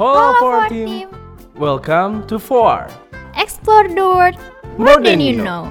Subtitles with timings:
[0.00, 0.88] Halo for team.
[0.88, 1.08] team.
[1.52, 2.88] Welcome to Four.
[3.36, 4.40] Explore the world
[4.80, 5.68] more than you know.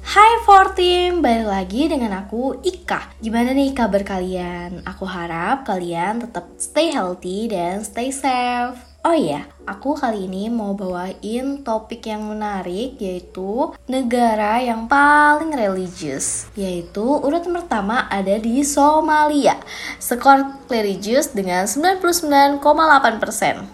[0.00, 3.20] Hai for team, balik lagi dengan aku Ika.
[3.20, 4.80] Gimana nih kabar kalian?
[4.88, 8.89] Aku harap kalian tetap stay healthy dan stay safe.
[9.00, 16.44] Oh iya, aku kali ini mau bawain topik yang menarik yaitu negara yang paling religius
[16.52, 19.56] yaitu urutan pertama ada di Somalia.
[19.96, 22.60] Skor religius dengan 99,8%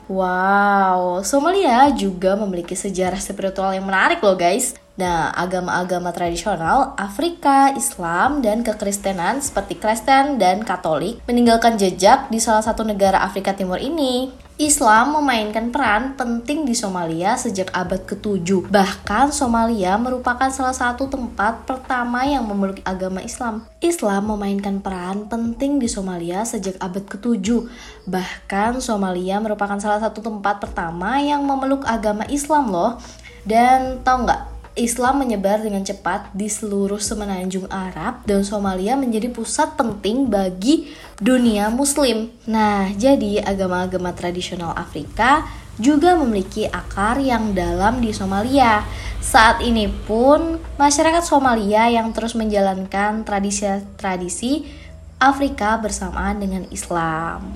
[0.06, 4.78] Wow, Somalia juga memiliki sejarah spiritual yang menarik loh guys.
[4.94, 12.62] Nah, agama-agama tradisional Afrika, Islam, dan kekristenan seperti Kristen dan Katolik meninggalkan jejak di salah
[12.62, 14.45] satu negara Afrika Timur ini.
[14.56, 18.72] Islam memainkan peran penting di Somalia sejak abad ke-7.
[18.72, 23.68] Bahkan Somalia merupakan salah satu tempat pertama yang memeluk agama Islam.
[23.84, 27.68] Islam memainkan peran penting di Somalia sejak abad ke-7.
[28.08, 32.96] Bahkan Somalia merupakan salah satu tempat pertama yang memeluk agama Islam loh.
[33.44, 39.72] Dan tau nggak, Islam menyebar dengan cepat di seluruh semenanjung Arab dan Somalia menjadi pusat
[39.72, 42.28] penting bagi dunia muslim.
[42.44, 45.48] Nah, jadi agama-agama tradisional Afrika
[45.80, 48.84] juga memiliki akar yang dalam di Somalia.
[49.24, 54.68] Saat ini pun masyarakat Somalia yang terus menjalankan tradisi-tradisi
[55.16, 57.48] Afrika bersamaan dengan Islam.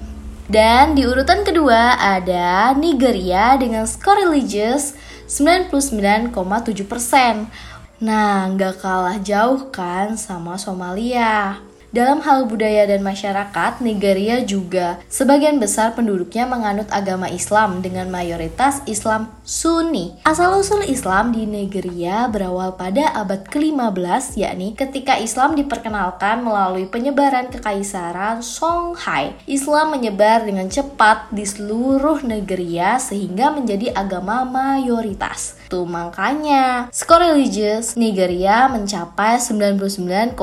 [0.51, 4.97] Dan di urutan kedua ada Nigeria dengan skor religious
[5.31, 7.47] 99,7%.
[8.03, 11.70] Nah, nggak kalah jauh kan sama Somalia.
[11.91, 18.79] Dalam hal budaya dan masyarakat, Nigeria juga sebagian besar penduduknya menganut agama Islam dengan mayoritas
[18.87, 20.15] Islam Sunni.
[20.23, 28.39] Asal-usul Islam di Nigeria berawal pada abad ke-15, yakni ketika Islam diperkenalkan melalui penyebaran kekaisaran
[28.39, 29.35] Songhai.
[29.51, 35.60] Islam menyebar dengan cepat di seluruh Nigeria sehingga menjadi agama mayoritas.
[35.71, 40.35] Tuh makanya, skor religius Nigeria mencapai 99,7%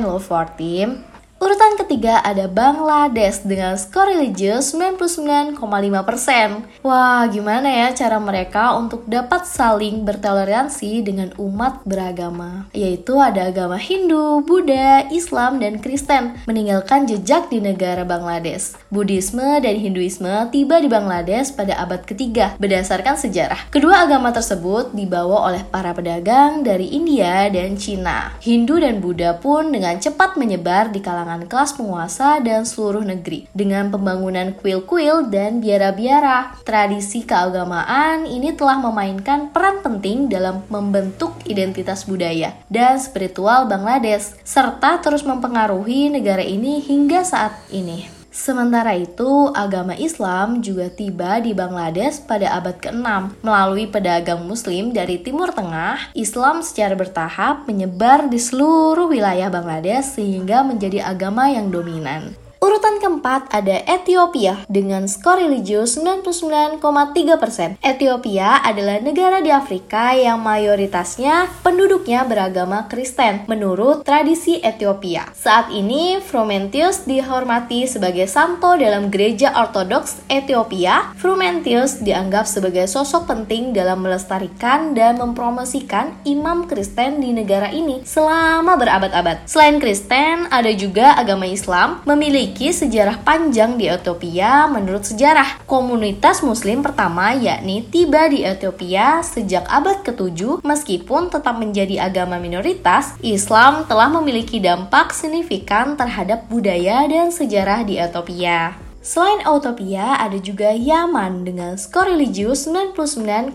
[0.00, 1.04] loh for team.
[1.36, 6.82] Urutan ketiga ada Bangladesh dengan skor religius 99,5%.
[6.82, 12.66] Wah, gimana ya cara mereka untuk dapat saling bertoleransi dengan umat beragama?
[12.74, 18.74] Yaitu ada agama Hindu, Buddha, Islam, dan Kristen meninggalkan jejak di negara Bangladesh.
[18.90, 23.70] Buddhisme dan Hinduisme tiba di Bangladesh pada abad ketiga berdasarkan sejarah.
[23.70, 28.34] Kedua agama tersebut dibawa oleh para pedagang dari India dan Cina.
[28.42, 33.92] Hindu dan Buddha pun dengan cepat menyebar di kalangan kelas penguasa dan seluruh negeri dengan
[33.92, 36.56] pembangunan kuil-kuil dan biara-biara.
[36.64, 44.98] Tradisi keagamaan ini telah memainkan peran penting dalam membentuk identitas budaya dan spiritual Bangladesh serta
[45.04, 48.15] terus mempengaruhi negara ini hingga saat ini.
[48.36, 53.40] Sementara itu, agama Islam juga tiba di Bangladesh pada abad ke-6.
[53.40, 60.60] Melalui pedagang muslim dari Timur Tengah, Islam secara bertahap menyebar di seluruh wilayah Bangladesh sehingga
[60.68, 62.36] menjadi agama yang dominan.
[62.56, 67.76] Urutan keempat ada Ethiopia dengan skor religius 99,3%.
[67.84, 75.28] Ethiopia adalah negara di Afrika yang mayoritasnya penduduknya beragama Kristen menurut tradisi Ethiopia.
[75.36, 81.12] Saat ini Frumentius dihormati sebagai santo dalam gereja ortodoks Ethiopia.
[81.20, 88.80] Frumentius dianggap sebagai sosok penting dalam melestarikan dan mempromosikan imam Kristen di negara ini selama
[88.80, 89.44] berabad-abad.
[89.44, 95.66] Selain Kristen, ada juga agama Islam memiliki sejarah panjang di Ethiopia menurut sejarah.
[95.66, 103.18] Komunitas muslim pertama yakni tiba di Ethiopia sejak abad ke-7 meskipun tetap menjadi agama minoritas,
[103.24, 108.85] Islam telah memiliki dampak signifikan terhadap budaya dan sejarah di Ethiopia.
[109.06, 113.54] Selain Ethiopia, ada juga Yaman dengan skor religius 99,1%.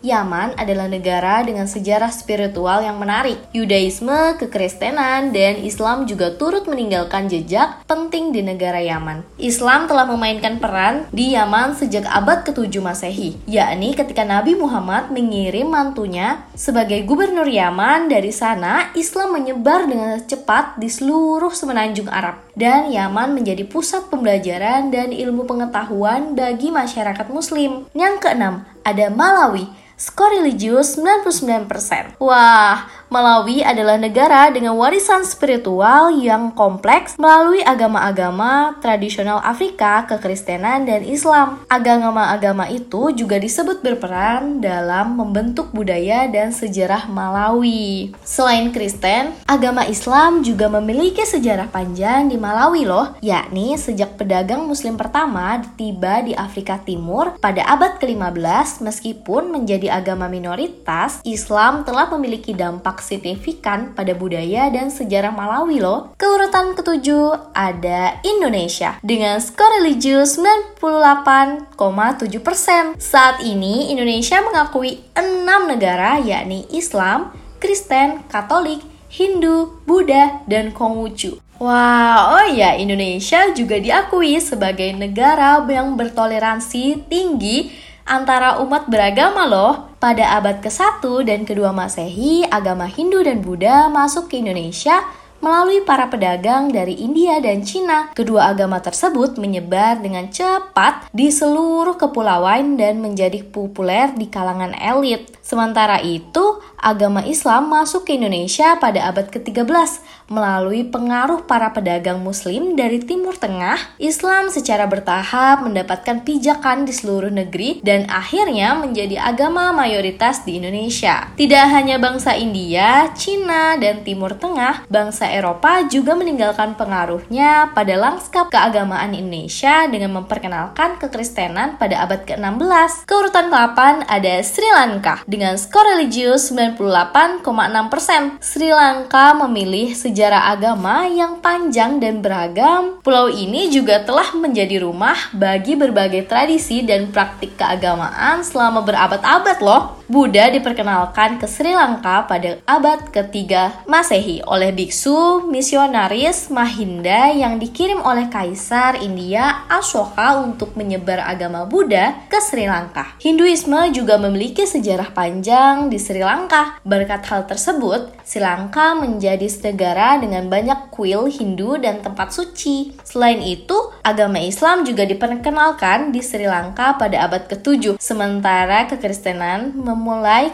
[0.00, 3.36] Yaman adalah negara dengan sejarah spiritual yang menarik.
[3.52, 9.28] Yudaisme, kekristenan, dan Islam juga turut meninggalkan jejak penting di negara Yaman.
[9.36, 15.68] Islam telah memainkan peran di Yaman sejak abad ke-7 Masehi, yakni ketika Nabi Muhammad mengirim
[15.68, 18.08] mantunya sebagai gubernur Yaman.
[18.08, 24.29] Dari sana, Islam menyebar dengan cepat di seluruh semenanjung Arab, dan Yaman menjadi pusat pembelajaran
[24.30, 27.90] pembelajaran dan ilmu pengetahuan bagi masyarakat muslim.
[27.98, 29.66] Yang keenam, ada Malawi.
[29.98, 32.14] Skor religius 99%.
[32.22, 41.02] Wah, Malawi adalah negara dengan warisan spiritual yang kompleks melalui agama-agama tradisional Afrika, kekristenan, dan
[41.02, 41.58] Islam.
[41.66, 48.14] Agama-agama itu juga disebut berperan dalam membentuk budaya dan sejarah Malawi.
[48.22, 54.94] Selain Kristen, agama Islam juga memiliki sejarah panjang di Malawi loh, yakni sejak pedagang muslim
[54.94, 62.54] pertama tiba di Afrika Timur pada abad ke-15 meskipun menjadi agama minoritas, Islam telah memiliki
[62.54, 66.14] dampak signifikan pada budaya dan sejarah Malawi loh.
[66.20, 70.38] Keurutan ketujuh ada Indonesia dengan skor religius
[70.80, 73.00] 98,7%.
[73.00, 78.80] Saat ini Indonesia mengakui enam negara yakni Islam, Kristen, Katolik,
[79.10, 81.42] Hindu, Buddha, dan Konghucu.
[81.60, 87.68] Wah, oh ya, Indonesia juga diakui sebagai negara yang bertoleransi tinggi
[88.10, 89.94] antara umat beragama loh.
[90.02, 95.06] Pada abad ke-1 dan ke-2 Masehi, agama Hindu dan Buddha masuk ke Indonesia
[95.40, 98.12] melalui para pedagang dari India dan Cina.
[98.12, 105.32] Kedua agama tersebut menyebar dengan cepat di seluruh kepulauan dan menjadi populer di kalangan elit.
[105.40, 112.78] Sementara itu, agama Islam masuk ke Indonesia pada abad ke-13 melalui pengaruh para pedagang muslim
[112.78, 113.98] dari Timur Tengah.
[113.98, 121.34] Islam secara bertahap mendapatkan pijakan di seluruh negeri dan akhirnya menjadi agama mayoritas di Indonesia.
[121.34, 128.54] Tidak hanya bangsa India, Cina, dan Timur Tengah, bangsa Eropa juga meninggalkan pengaruhnya pada lanskap
[128.54, 133.02] keagamaan Indonesia dengan memperkenalkan kekristenan pada abad ke-16.
[133.10, 138.38] Keurutan ke-8 ada Sri Lanka dengan skor religius 98,6%.
[138.38, 139.90] Sri Lanka memilih
[140.20, 143.00] sejarah agama yang panjang dan beragam.
[143.00, 149.99] Pulau ini juga telah menjadi rumah bagi berbagai tradisi dan praktik keagamaan selama berabad-abad loh.
[150.10, 158.02] Buddha diperkenalkan ke Sri Lanka pada abad ketiga Masehi oleh biksu misionaris Mahinda yang dikirim
[158.02, 163.14] oleh Kaisar India Ashoka untuk menyebar agama Buddha ke Sri Lanka.
[163.22, 166.82] Hinduisme juga memiliki sejarah panjang di Sri Lanka.
[166.82, 172.98] Berkat hal tersebut, Sri Lanka menjadi negara dengan banyak kuil Hindu dan tempat suci.
[173.06, 180.50] Selain itu, agama Islam juga diperkenalkan di Sri Lanka pada abad ke-7, sementara kekristenan memulai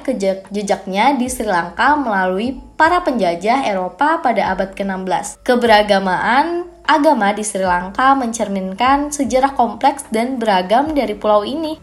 [0.50, 5.38] jejaknya di Sri Lanka melalui para penjajah Eropa pada abad ke-16.
[5.46, 11.78] Keberagamaan agama di Sri Lanka mencerminkan sejarah kompleks dan beragam dari pulau ini.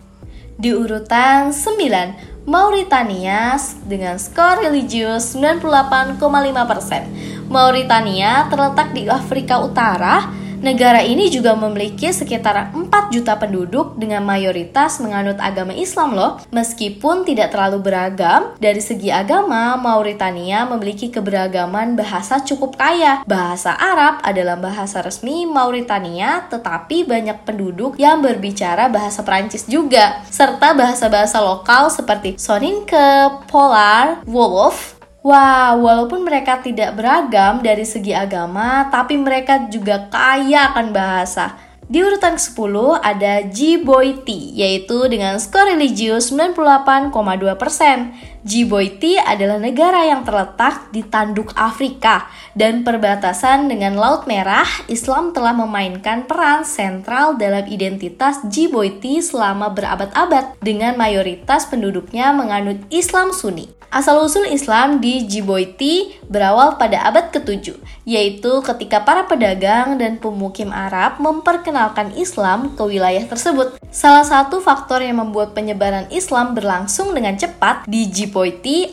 [0.54, 3.58] Di urutan 9, Mauritania
[3.88, 7.50] dengan skor religius 98,5%.
[7.50, 15.04] Mauritania terletak di Afrika Utara Negara ini juga memiliki sekitar 4 juta penduduk dengan mayoritas
[15.04, 16.40] menganut agama Islam loh.
[16.56, 23.28] Meskipun tidak terlalu beragam, dari segi agama, Mauritania memiliki keberagaman bahasa cukup kaya.
[23.28, 30.72] Bahasa Arab adalah bahasa resmi Mauritania, tetapi banyak penduduk yang berbicara bahasa Perancis juga, serta
[30.72, 39.16] bahasa-bahasa lokal seperti Soninke, Polar, Wolof, Wah, walaupun mereka tidak beragam dari segi agama, tapi
[39.16, 41.56] mereka juga kaya akan bahasa.
[41.88, 48.33] Di urutan ke-10 ada Djibouti, yaitu dengan skor religius 98,2%.
[48.44, 54.68] Djibouti adalah negara yang terletak di tanduk Afrika dan perbatasan dengan Laut Merah.
[54.92, 63.32] Islam telah memainkan peran sentral dalam identitas Djibouti selama berabad-abad dengan mayoritas penduduknya menganut Islam
[63.32, 63.72] Sunni.
[63.94, 67.78] Asal-usul Islam di Djibouti berawal pada abad ke-7,
[68.10, 73.78] yaitu ketika para pedagang dan pemukim Arab memperkenalkan Islam ke wilayah tersebut.
[73.94, 78.33] Salah satu faktor yang membuat penyebaran Islam berlangsung dengan cepat di Djibouti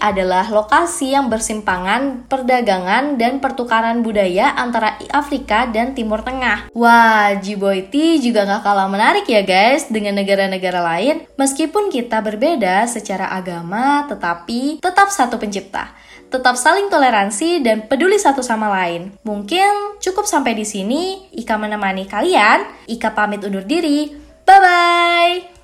[0.01, 6.69] adalah lokasi yang bersimpangan perdagangan dan pertukaran budaya antara Afrika dan Timur Tengah.
[6.77, 11.25] Wah, Djibouti juga gak kalah menarik ya guys dengan negara-negara lain.
[11.41, 15.97] Meskipun kita berbeda secara agama, tetapi tetap satu pencipta.
[16.31, 19.11] Tetap saling toleransi dan peduli satu sama lain.
[19.27, 21.27] Mungkin cukup sampai di sini.
[21.35, 22.87] Ika menemani kalian.
[22.87, 24.15] Ika pamit undur diri.
[24.47, 25.60] Bye bye.